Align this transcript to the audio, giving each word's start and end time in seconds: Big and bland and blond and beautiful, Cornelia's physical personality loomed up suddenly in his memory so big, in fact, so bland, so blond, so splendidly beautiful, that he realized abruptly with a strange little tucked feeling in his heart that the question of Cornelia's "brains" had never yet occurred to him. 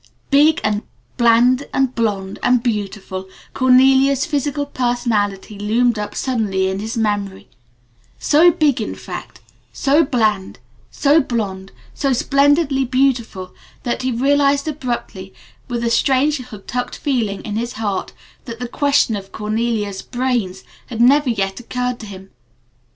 Big 0.31 0.59
and 0.63 0.81
bland 1.17 1.67
and 1.75 1.93
blond 1.93 2.39
and 2.41 2.63
beautiful, 2.63 3.29
Cornelia's 3.53 4.25
physical 4.25 4.65
personality 4.65 5.59
loomed 5.59 5.99
up 5.99 6.15
suddenly 6.15 6.67
in 6.71 6.79
his 6.79 6.97
memory 6.97 7.47
so 8.17 8.49
big, 8.49 8.81
in 8.81 8.95
fact, 8.95 9.41
so 9.71 10.03
bland, 10.03 10.57
so 10.89 11.21
blond, 11.21 11.71
so 11.93 12.13
splendidly 12.13 12.83
beautiful, 12.83 13.53
that 13.83 14.01
he 14.01 14.11
realized 14.11 14.67
abruptly 14.67 15.35
with 15.67 15.83
a 15.83 15.91
strange 15.91 16.39
little 16.39 16.61
tucked 16.61 16.97
feeling 16.97 17.43
in 17.45 17.55
his 17.55 17.73
heart 17.73 18.11
that 18.45 18.57
the 18.59 18.67
question 18.67 19.15
of 19.15 19.31
Cornelia's 19.31 20.01
"brains" 20.01 20.63
had 20.87 20.99
never 20.99 21.29
yet 21.29 21.59
occurred 21.59 21.99
to 21.99 22.07
him. 22.07 22.31